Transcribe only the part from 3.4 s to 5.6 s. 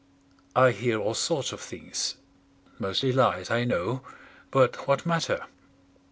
I know; but what matter?